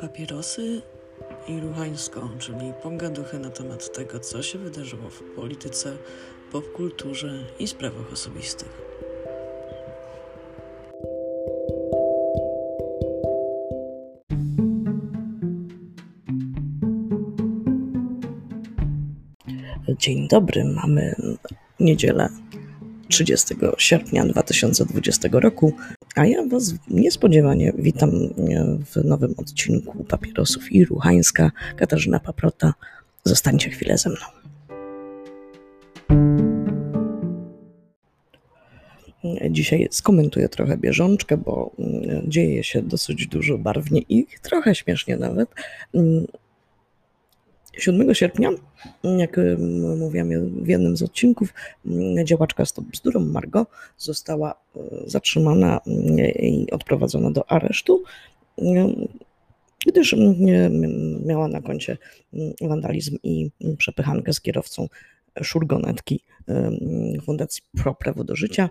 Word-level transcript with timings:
Papierosy 0.00 0.82
i 1.48 1.60
ruchańsko, 1.60 2.28
czyli 2.38 2.72
pogaduchy 2.82 3.38
na 3.38 3.50
temat 3.50 3.92
tego, 3.92 4.20
co 4.20 4.42
się 4.42 4.58
wydarzyło 4.58 5.10
w 5.10 5.22
polityce, 5.22 5.96
popkulturze 6.52 7.46
i 7.58 7.66
sprawach 7.66 8.12
osobistych. 8.12 8.68
Dzień 19.98 20.28
dobry, 20.28 20.64
mamy 20.64 21.14
niedzielę 21.80 22.28
30 23.08 23.54
sierpnia 23.78 24.24
2020 24.26 25.28
roku, 25.32 25.72
a 26.16 26.26
ja 26.26 26.46
Was 26.46 26.74
niespodziewanie 26.88 27.72
witam 27.78 28.10
w 28.92 29.04
nowym 29.04 29.34
odcinku 29.36 30.04
Papierosów 30.04 30.72
i 30.72 30.84
Ruchańska. 30.84 31.50
Katarzyna 31.76 32.20
Paprota, 32.20 32.74
zostańcie 33.24 33.70
chwilę 33.70 33.98
ze 33.98 34.10
mną. 34.10 34.20
Dzisiaj 39.50 39.88
skomentuję 39.90 40.48
trochę 40.48 40.76
bieżączkę, 40.76 41.36
bo 41.36 41.70
dzieje 42.26 42.64
się 42.64 42.82
dosyć 42.82 43.26
dużo 43.26 43.58
barwnie 43.58 44.00
i 44.08 44.26
trochę 44.42 44.74
śmiesznie 44.74 45.16
nawet. 45.16 45.48
7 47.76 48.14
sierpnia, 48.14 48.50
jak 49.04 49.40
mówiłam 49.98 50.28
w 50.64 50.68
jednym 50.68 50.96
z 50.96 51.02
odcinków, 51.02 51.54
działaczka 52.24 52.64
Stop 52.64 52.84
Bzdurą 52.84 53.20
Margo 53.20 53.66
została 53.98 54.54
e, 54.76 54.80
zatrzymana 55.06 55.80
i 56.38 56.66
odprowadzona 56.70 57.30
do 57.30 57.50
aresztu, 57.50 58.02
gdyż 59.86 60.16
miała 61.26 61.48
na 61.48 61.60
koncie 61.60 61.96
wandalizm 62.60 63.18
i 63.22 63.50
przepychankę 63.78 64.32
z 64.32 64.40
kierowcą 64.40 64.88
szurgonetki 65.42 66.20
Fundacji 67.24 67.62
Pro 67.82 67.94
Prawo 67.94 68.24
do 68.24 68.36
Życia, 68.36 68.70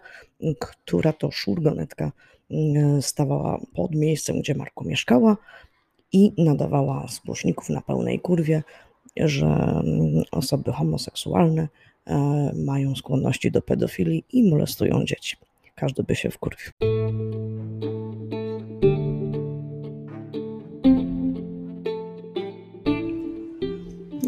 która 0.60 1.14
to 1.14 1.32
szurgonetka 1.32 2.12
stawała 3.02 3.60
pod 3.74 3.96
miejscem, 3.96 4.40
gdzie 4.40 4.56
Marko 4.56 4.84
mieszkała 4.86 5.38
i 6.12 6.44
nadawała 6.44 7.08
z 7.08 7.20
głośników 7.20 7.70
na 7.70 7.82
pełnej 7.82 8.20
kurwie 8.20 8.64
że 9.18 9.46
mm, 9.46 10.24
osoby 10.32 10.72
homoseksualne 10.72 11.68
e, 12.06 12.52
mają 12.56 12.96
skłonności 12.96 13.52
do 13.52 13.62
pedofilii 13.62 14.24
i 14.34 14.50
molestują 14.50 15.06
dzieci. 15.06 15.38
Każdy 15.76 16.04
by 16.04 16.16
się 16.16 16.30
wkurwił. 16.30 16.72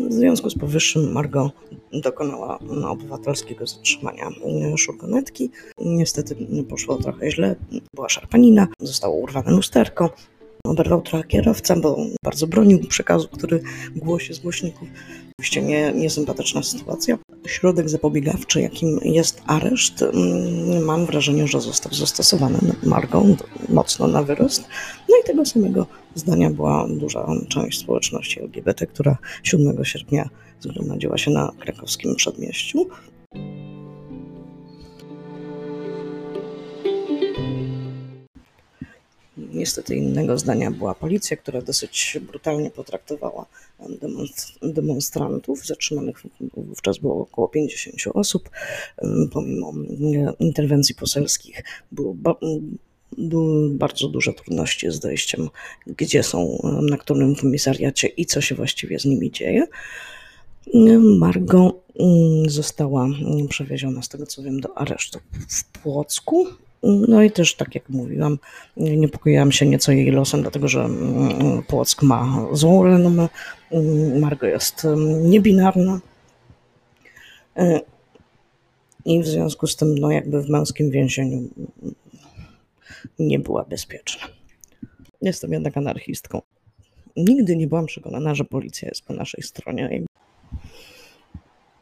W 0.09 0.13
związku 0.13 0.49
z 0.49 0.57
powyższym 0.57 1.11
Margo 1.11 1.51
dokonała 1.93 2.59
obywatelskiego 2.87 3.67
zatrzymania 3.67 4.27
e, 4.27 4.77
szurgonetki. 4.77 5.51
Niestety 5.79 6.35
poszło 6.69 6.97
trochę 6.97 7.31
źle, 7.31 7.55
była 7.93 8.09
szarpanina, 8.09 8.67
zostało 8.79 9.15
urwane 9.15 9.51
lusterko, 9.51 10.09
Oberwał 10.67 11.01
trochę 11.01 11.23
kierowca, 11.23 11.75
bo 11.75 11.97
bardzo 12.23 12.47
bronił 12.47 12.79
przekazu, 12.79 13.27
który 13.27 13.61
głosi 13.95 14.33
z 14.33 14.39
głośników. 14.39 14.87
Oczywiście 15.39 15.61
nie, 15.61 15.91
niesympatyczna 15.91 16.63
sytuacja. 16.63 17.17
Środek 17.47 17.89
zapobiegawczy, 17.89 18.61
jakim 18.61 18.99
jest 19.03 19.41
areszt, 19.45 20.01
mm, 20.01 20.85
mam 20.85 21.05
wrażenie, 21.05 21.47
że 21.47 21.61
został 21.61 21.93
zastosowany 21.93 22.59
Margą 22.83 23.35
mocno 23.69 24.07
na 24.07 24.23
wyrost. 24.23 24.63
No 25.09 25.15
i 25.23 25.27
tego 25.27 25.45
samego 25.45 25.85
zdania 26.15 26.49
była 26.49 26.87
duża 26.89 27.27
część 27.47 27.79
społeczności 27.79 28.41
LGBT, 28.41 28.87
która 28.87 29.17
7 29.43 29.85
sierpnia 29.85 30.29
zgromadziła 30.59 31.17
się 31.17 31.31
na 31.31 31.51
krakowskim 31.59 32.15
przedmieściu. 32.15 32.87
Niestety 39.57 39.95
innego 39.95 40.37
zdania 40.37 40.71
była 40.71 40.95
policja, 40.95 41.37
która 41.37 41.61
dosyć 41.61 42.17
brutalnie 42.21 42.71
potraktowała 42.71 43.45
demonstrantów. 44.61 45.65
Zatrzymanych 45.65 46.23
wówczas 46.57 46.97
było 46.97 47.21
około 47.21 47.47
50 47.47 47.95
osób. 48.13 48.49
Pomimo 49.31 49.73
interwencji 50.39 50.95
poselskich 50.95 51.63
było 51.91 52.15
były 53.17 53.69
bardzo 53.69 54.07
duże 54.07 54.33
trudności 54.33 54.91
z 54.91 54.99
dojściem, 54.99 55.49
gdzie 55.87 56.23
są, 56.23 56.61
na 56.89 56.97
którym 56.97 57.35
komisariacie 57.35 58.07
i 58.07 58.25
co 58.25 58.41
się 58.41 58.55
właściwie 58.55 58.99
z 58.99 59.05
nimi 59.05 59.31
dzieje. 59.31 59.67
Margo 61.19 61.79
mm, 61.99 62.49
została 62.49 63.07
przewieziona, 63.49 64.01
z 64.01 64.09
tego 64.09 64.25
co 64.25 64.43
wiem, 64.43 64.59
do 64.59 64.77
aresztu 64.77 65.19
w 65.49 65.63
Płocku. 65.63 66.47
No 66.83 67.23
i 67.23 67.31
też, 67.31 67.55
tak 67.55 67.75
jak 67.75 67.89
mówiłam, 67.89 68.39
niepokoiłam 68.77 69.51
się 69.51 69.65
nieco 69.65 69.91
jej 69.91 70.11
losem, 70.11 70.41
dlatego 70.41 70.67
że 70.67 70.81
mm, 70.81 71.63
Płock 71.63 72.03
ma 72.03 72.47
złą 72.51 72.83
renomę, 72.83 73.29
mm, 73.71 74.19
Margo 74.19 74.47
jest 74.47 74.85
mm, 74.85 75.29
niebinarna 75.29 75.99
e, 77.55 77.79
i 79.05 79.23
w 79.23 79.27
związku 79.27 79.67
z 79.67 79.75
tym, 79.75 79.97
no 79.97 80.11
jakby 80.11 80.41
w 80.41 80.49
męskim 80.49 80.91
więzieniu 80.91 81.49
nie 83.19 83.39
była 83.39 83.63
bezpieczna. 83.63 84.27
Jestem 85.21 85.53
jednak 85.53 85.77
anarchistką. 85.77 86.41
Nigdy 87.17 87.55
nie 87.55 87.67
byłam 87.67 87.85
przekonana, 87.85 88.35
że 88.35 88.43
policja 88.43 88.87
jest 88.87 89.05
po 89.05 89.13
naszej 89.13 89.43
stronie. 89.43 90.03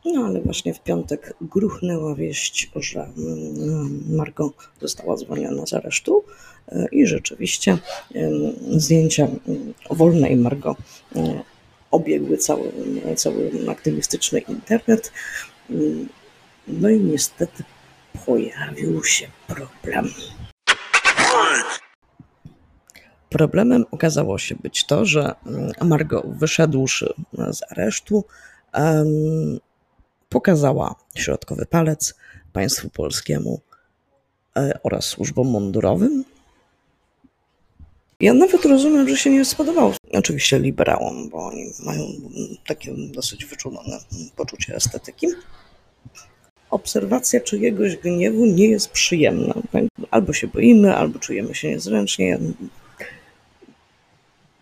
No 0.06 0.26
ale 0.26 0.42
właśnie 0.42 0.74
w 0.74 0.84
piątek 0.84 1.34
gruchnęła 1.42 2.16
wieść, 2.16 2.72
że 2.76 3.00
mm, 3.00 4.04
Margo 4.10 4.54
została 4.82 5.18
zwolniona 5.18 5.66
z 5.66 5.74
aresztu 5.74 6.24
e, 6.68 6.86
i 6.92 7.08
rzeczywiście 7.08 7.78
zdjęcia 8.70 9.28
wolnej 9.90 10.36
Margo 10.36 10.76
e, 11.16 11.44
obiegły 11.92 12.38
cały, 12.38 12.72
cały 13.16 13.52
aktywistyczny 13.70 14.40
internet. 14.40 15.12
No 16.68 16.90
i 16.90 17.00
niestety 17.00 17.64
pojawił 18.26 19.04
się 19.04 19.28
problem. 19.48 20.10
Problemem 23.30 23.86
okazało 23.92 24.38
się 24.38 24.56
być 24.56 24.86
to, 24.86 25.06
że 25.06 25.36
Margo 25.82 26.24
wyszedłszy 26.28 27.14
z 27.34 27.72
aresztu, 27.72 28.26
pokazała 30.30 30.96
środkowy 31.16 31.66
palec 31.66 32.13
państwu 32.53 32.90
polskiemu 32.90 33.59
e, 34.58 34.80
oraz 34.84 35.06
służbom 35.06 35.47
mundurowym. 35.47 36.24
Ja 38.19 38.34
nawet 38.34 38.66
rozumiem, 38.66 39.09
że 39.09 39.18
się 39.18 39.30
nie 39.30 39.46
spodobało. 39.46 39.94
Oczywiście 40.13 40.59
liberałom, 40.59 41.30
bo 41.30 41.46
oni 41.46 41.72
mają 41.86 42.06
takie 42.68 42.94
dosyć 42.97 43.46
wyczulone 43.46 44.00
poczucie 44.36 44.75
estetyki. 44.75 45.28
Obserwacja 46.69 47.42
czyjegoś 47.42 47.97
gniewu 47.97 48.46
nie 48.46 48.68
jest 48.68 48.90
przyjemna. 48.90 49.53
Albo 50.12 50.34
się 50.34 50.47
boimy, 50.47 50.96
albo 50.96 51.19
czujemy 51.19 51.56
się 51.56 51.69
niezręcznie. 51.69 52.40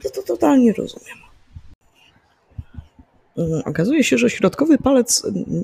Ja 0.04 0.10
to 0.10 0.24
totalnie 0.24 0.74
rozumiem. 0.74 1.23
Mm, 3.38 3.62
okazuje 3.66 4.04
się, 4.04 4.18
że 4.18 4.30
środkowy 4.30 4.78
palec 4.78 5.26
mm, 5.26 5.64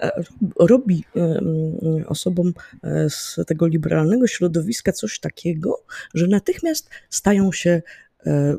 e, 0.00 0.22
robi 0.58 1.04
mm, 1.14 2.04
osobom 2.06 2.52
e, 2.82 3.10
z 3.10 3.36
tego 3.46 3.66
liberalnego 3.66 4.26
środowiska 4.26 4.92
coś 4.92 5.20
takiego, 5.20 5.82
że 6.14 6.26
natychmiast 6.26 6.90
stają 7.10 7.52
się 7.52 7.82
e, 8.26 8.56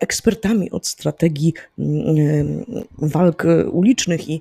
ekspertami 0.00 0.70
od 0.70 0.86
strategii 0.86 1.54
walk 2.98 3.44
ulicznych 3.72 4.28
i 4.28 4.40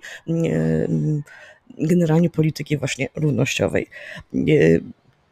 generalnie 1.78 2.30
polityki 2.30 2.78
właśnie 2.78 3.10
równościowej. 3.16 3.88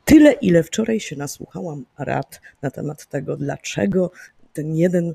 Tyle, 0.05 0.31
ile 0.31 0.63
wczoraj 0.63 0.99
się 0.99 1.15
nasłuchałam 1.15 1.85
rad 1.97 2.41
na 2.61 2.71
temat 2.71 3.05
tego, 3.05 3.37
dlaczego 3.37 4.11
ten 4.53 4.75
jeden 4.75 5.13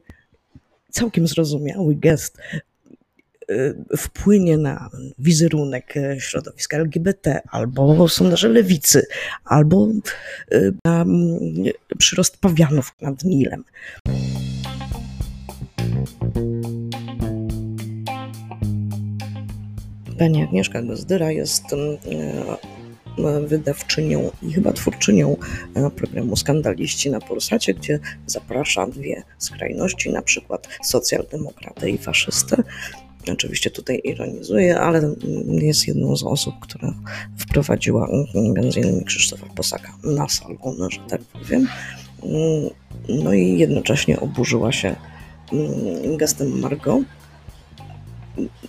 całkiem 0.91 1.27
zrozumiały 1.27 1.95
gest 1.95 2.39
wpłynie 3.97 4.59
na 4.59 4.91
wizerunek 5.19 5.97
y, 5.97 6.17
środowiska 6.21 6.77
LGBT, 6.77 7.41
albo 7.51 8.09
sondaże 8.09 8.49
lewicy, 8.49 9.07
albo 9.45 9.89
y, 10.53 10.75
na 10.85 11.03
mm, 11.03 11.33
przyrost 11.99 12.37
pawianów 12.41 12.93
nad 13.01 13.25
Nilem. 13.25 13.65
Pani 20.19 20.43
Agnieszka 20.43 20.83
Gozdyra 20.83 21.31
jest 21.31 21.65
wydawczynią 23.47 24.31
i 24.43 24.53
chyba 24.53 24.73
twórczynią 24.73 25.37
programu 25.97 26.37
Skandaliści 26.37 27.11
na 27.11 27.21
Polsacie, 27.21 27.75
gdzie 27.75 27.99
zaprasza 28.27 28.87
dwie 28.87 29.23
skrajności, 29.39 30.11
na 30.11 30.23
przykład 30.23 30.69
socjaldemokratę 30.83 31.91
i 31.91 31.99
faszystę. 31.99 32.63
Oczywiście 33.33 33.71
tutaj 33.71 34.01
ironizuję, 34.05 34.81
ale 34.81 35.15
jest 35.49 35.89
jedną 35.89 36.17
z 36.17 36.23
osób, 36.23 36.55
która 36.61 36.95
wprowadziła 37.39 38.09
m.in. 38.35 39.05
Krzysztofa 39.05 39.47
Posaka 39.47 39.93
na 40.05 40.29
salon, 40.29 40.91
że 40.91 41.01
tak 41.09 41.21
powiem. 41.21 41.69
No 43.09 43.33
i 43.33 43.59
jednocześnie 43.59 44.21
oburzyła 44.21 44.73
się 44.73 44.97
gestem 46.17 46.61
Margot. 46.61 47.05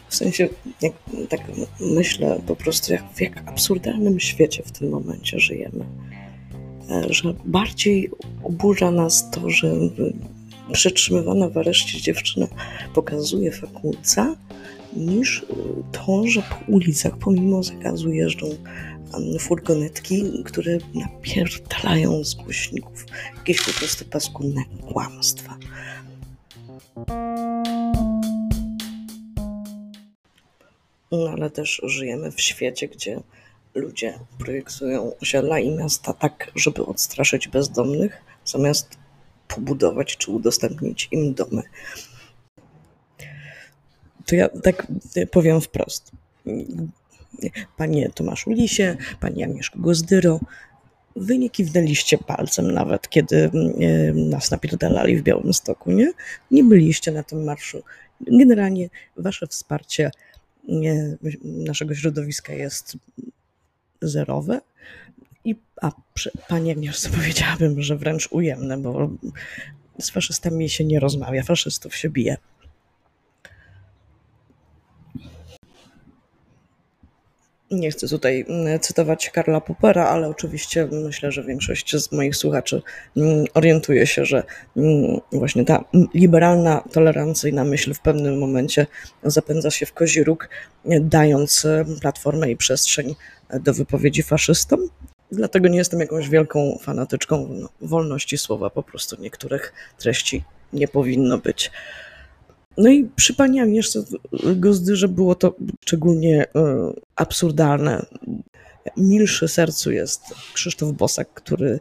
W 0.09 0.15
sensie, 0.15 0.50
jak, 0.81 0.94
tak 1.29 1.41
myślę 1.79 2.39
po 2.47 2.56
prostu, 2.56 2.94
jak, 2.94 3.03
w 3.13 3.21
jak 3.21 3.47
absurdalnym 3.49 4.19
świecie 4.19 4.63
w 4.65 4.71
tym 4.71 4.89
momencie 4.89 5.39
żyjemy. 5.39 5.85
Że 7.09 7.33
bardziej 7.45 8.11
oburza 8.44 8.91
nas 8.91 9.31
to, 9.31 9.49
że 9.49 9.73
przetrzymywana 10.71 11.50
w 11.50 11.57
areszcie 11.57 12.01
dziewczyna 12.01 12.48
pokazuje 12.94 13.51
fakulca, 13.51 14.36
niż 14.95 15.45
to, 15.92 16.27
że 16.27 16.42
po 16.42 16.71
ulicach 16.71 17.18
pomimo 17.18 17.63
zakazu 17.63 18.10
jeżdżą 18.10 18.48
furgonetki, 19.39 20.44
które 20.45 20.77
napierdalają 20.94 22.24
z 22.24 22.33
głośników 22.36 23.06
jakieś 23.38 23.62
po 23.62 23.74
prostu 23.74 24.06
paskudne 24.06 24.63
kłamstwa. 24.92 25.57
No 31.12 31.30
ale 31.30 31.50
też 31.50 31.81
żyjemy 31.83 32.31
w 32.31 32.42
świecie, 32.42 32.88
gdzie 32.88 33.19
ludzie 33.75 34.19
projektują 34.38 35.12
osiedla 35.21 35.59
i 35.59 35.71
miasta 35.71 36.13
tak, 36.13 36.51
żeby 36.56 36.86
odstraszyć 36.86 37.48
bezdomnych, 37.48 38.21
zamiast 38.45 39.02
pobudować 39.55 40.17
czy 40.17 40.31
udostępnić 40.31 41.07
im 41.11 41.33
domy. 41.33 41.61
To 44.25 44.35
ja 44.35 44.50
tak 44.50 44.88
powiem 45.31 45.61
wprost. 45.61 46.11
Panie 47.77 48.09
Tomaszu 48.09 48.51
Lisie, 48.51 48.97
Panie 49.19 49.45
Agnieszko 49.45 49.79
Gozdyro, 49.79 50.39
wy 51.15 51.38
nie 51.38 51.50
kiwnęliście 51.50 52.17
palcem 52.17 52.71
nawet, 52.71 53.09
kiedy 53.09 53.51
nas 54.13 54.51
napierdalali 54.51 55.17
w 55.17 55.23
Białymstoku, 55.23 55.91
nie? 55.91 56.11
Nie 56.51 56.63
byliście 56.63 57.11
na 57.11 57.23
tym 57.23 57.44
marszu. 57.44 57.83
Generalnie 58.21 58.89
wasze 59.17 59.47
wsparcie 59.47 60.11
naszego 61.44 61.95
środowiska 61.95 62.53
jest 62.53 62.97
zerowe. 64.01 64.61
I, 65.45 65.56
a 65.81 65.92
przy, 66.13 66.31
pani 66.48 66.72
Agnieszce 66.72 67.10
powiedziałabym, 67.10 67.81
że 67.81 67.98
wręcz 67.98 68.28
ujemne, 68.31 68.78
bo 68.78 69.10
z 70.00 70.10
faszystami 70.10 70.69
się 70.69 70.84
nie 70.84 71.00
rozmawia, 71.00 71.44
faszystów 71.44 71.95
się 71.95 72.10
bije. 72.10 72.38
Nie 77.72 77.92
chcę 77.92 78.07
tutaj 78.07 78.45
mm, 78.50 78.80
cytować 78.80 79.30
Karla 79.30 79.62
Popera, 79.62 80.06
ale 80.06 80.28
oczywiście 80.28 80.88
myślę, 80.92 81.31
że 81.31 81.44
większość 81.44 81.95
z 81.95 82.12
moich 82.12 82.36
słuchaczy 82.36 82.81
mm, 83.18 83.45
orientuje 83.54 84.07
się, 84.07 84.25
że 84.25 84.44
mm, 84.78 85.19
właśnie 85.31 85.66
ta 85.66 85.84
liberalna, 86.13 86.84
tolerancyjna 86.92 87.63
myśl 87.63 87.94
w 87.94 88.00
pewnym 88.00 88.40
momencie 88.40 88.88
zapędza 89.24 89.72
się 89.72 89.86
w 89.86 89.94
kozi 89.94 90.24
róg, 90.24 90.50
dając 91.01 91.68
platformę 92.01 92.51
i 92.51 92.57
przestrzeń 92.57 93.16
do 93.60 93.74
wypowiedzi 93.74 94.24
faszystom. 94.24 94.90
Dlatego 95.33 95.68
nie 95.68 95.77
jestem 95.77 96.00
jakąś 96.00 96.30
wielką 96.30 96.77
fanatyczką 96.81 97.50
wolności 97.81 98.38
słowa, 98.38 98.69
po 98.69 98.83
prostu 98.83 99.21
niektórych 99.21 99.74
treści 99.97 100.44
nie 100.74 100.88
powinno 100.88 101.38
być. 101.38 101.71
No 102.77 102.89
i 102.89 103.09
przy 103.15 103.33
pani 103.33 103.59
Agnieszce 103.59 104.03
Gozdyrze 104.56 105.07
było 105.07 105.35
to 105.35 105.56
szczególnie 105.81 106.45
e, 106.56 106.94
absurdalne. 107.15 108.06
Milszy 108.97 109.47
sercu 109.47 109.91
jest 109.91 110.21
Krzysztof 110.53 110.91
Bosak, 110.91 111.33
który 111.33 111.80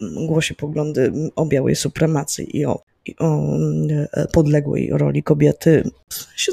głosi 0.00 0.54
poglądy 0.54 1.12
o 1.36 1.46
białej 1.46 1.76
supremacji 1.76 2.56
i 2.56 2.66
o, 2.66 2.82
i 3.06 3.16
o 3.18 3.56
e, 4.12 4.26
podległej 4.32 4.90
roli 4.92 5.22
kobiety. 5.22 5.90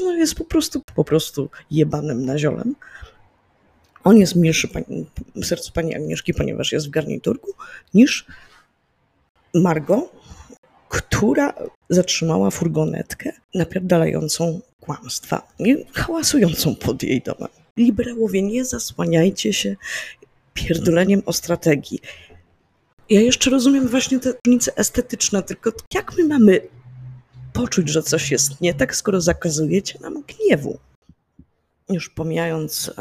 No 0.02 0.12
jest 0.12 0.34
po 0.34 0.44
prostu, 0.44 0.82
po 0.94 1.04
prostu 1.04 1.48
jebanym 1.70 2.26
naziolem. 2.26 2.74
On 4.06 4.16
jest 4.18 4.36
milszy 4.36 4.68
pani, 4.68 5.06
sercu 5.42 5.72
pani 5.72 5.94
Agnieszki, 5.94 6.34
ponieważ 6.34 6.72
jest 6.72 6.86
w 6.86 6.90
garniturku, 6.90 7.52
niż 7.94 8.26
Margo, 9.54 10.08
która 10.88 11.54
zatrzymała 11.90 12.50
furgonetkę 12.50 13.32
napierdalającą 13.54 14.60
kłamstwa 14.80 15.48
i 15.58 15.84
hałasującą 15.92 16.74
pod 16.74 17.02
jej 17.02 17.22
domem. 17.22 17.48
Liberałowie, 17.76 18.42
nie 18.42 18.64
zasłaniajcie 18.64 19.52
się 19.52 19.76
pierdoleniem 20.54 21.22
o 21.26 21.32
strategii. 21.32 22.00
Ja 23.10 23.20
jeszcze 23.20 23.50
rozumiem 23.50 23.88
właśnie 23.88 24.20
te 24.20 24.32
różnice 24.46 24.76
estetyczne, 24.76 25.42
tylko 25.42 25.72
jak 25.94 26.16
my 26.18 26.24
mamy 26.24 26.60
poczuć, 27.52 27.88
że 27.88 28.02
coś 28.02 28.30
jest 28.30 28.60
nie 28.60 28.74
tak, 28.74 28.96
skoro 28.96 29.20
zakazujecie 29.20 29.98
nam 30.00 30.22
gniewu? 30.22 30.78
Już 31.88 32.10
pomijając 32.10 32.94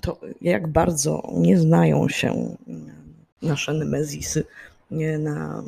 to, 0.00 0.20
jak 0.40 0.68
bardzo 0.68 1.32
nie 1.34 1.58
znają 1.58 2.08
się 2.08 2.56
nasze 3.42 3.74
nemezisy 3.74 4.44
na 5.18 5.62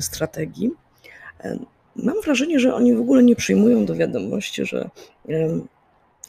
strategii, 0.00 0.70
mam 1.96 2.20
wrażenie, 2.24 2.60
że 2.60 2.74
oni 2.74 2.94
w 2.94 3.00
ogóle 3.00 3.22
nie 3.22 3.36
przyjmują 3.36 3.86
do 3.86 3.94
wiadomości, 3.94 4.66
że 4.66 4.90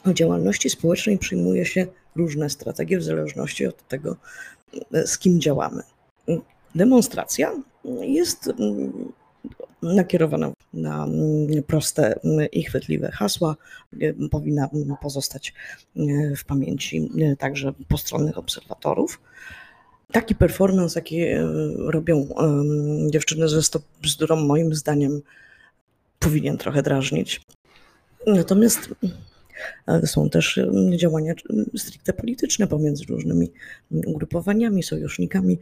o 0.04 0.12
działalności 0.12 0.70
społecznej 0.70 1.18
przyjmuje 1.18 1.64
się 1.64 1.86
różne 2.16 2.50
strategie 2.50 2.98
w 2.98 3.02
zależności 3.02 3.66
od 3.66 3.88
tego, 3.88 4.16
z 4.92 5.18
kim 5.18 5.40
działamy. 5.40 5.82
Demonstracja 6.74 7.52
jest 8.00 8.52
nakierowana 9.82 10.52
na 10.72 11.04
mm, 11.04 11.62
proste 11.62 12.20
i 12.52 12.62
chwytliwe 12.62 13.10
hasła. 13.10 13.56
Powinna 14.30 14.68
pozostać 15.02 15.54
w 16.36 16.44
pamięci 16.44 17.10
także 17.38 17.72
postronnych 17.88 18.38
obserwatorów. 18.38 19.20
Taki 20.12 20.34
performance, 20.34 21.00
jaki 21.00 21.24
robią 21.76 22.28
dziewczyny 23.10 23.48
ze 23.48 23.62
Stop 23.62 23.82
Bzdurą, 24.02 24.36
moim 24.36 24.74
zdaniem 24.74 25.22
powinien 26.18 26.58
trochę 26.58 26.82
drażnić. 26.82 27.40
Natomiast 28.26 28.88
są 30.04 30.30
też 30.30 30.60
działania 30.96 31.34
stricte 31.76 32.12
polityczne 32.12 32.66
pomiędzy 32.66 33.04
różnymi 33.04 33.52
ugrupowaniami, 33.90 34.82
sojusznikami. 34.82 35.58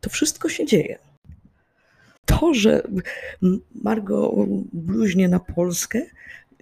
To 0.00 0.10
wszystko 0.10 0.48
się 0.48 0.66
dzieje. 0.66 0.98
To, 2.26 2.54
że 2.54 2.82
Margo 3.74 4.46
bluźnie 4.72 5.28
na 5.28 5.40
Polskę, 5.40 6.02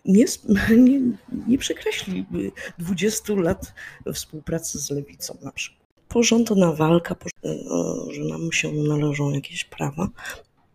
nie, 0.05 0.25
nie, 0.77 1.01
nie 1.47 1.59
przekreśli 1.59 2.27
20 2.79 3.35
lat 3.35 3.75
współpracy 4.15 4.79
z 4.79 4.91
lewicą 4.91 5.39
na 5.43 5.53
przykład 5.53 5.83
porządna 6.13 6.73
walka, 6.73 7.17
że 8.11 8.25
nam 8.25 8.53
się 8.53 8.73
należą 8.73 9.31
jakieś 9.31 9.65
prawa, 9.65 10.09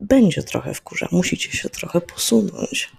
będzie 0.02 0.44
trochę 0.44 0.74
wkurza. 0.74 1.08
Musicie 1.12 1.52
się 1.52 1.70
trochę 1.70 2.02
posunąć. 2.02 2.92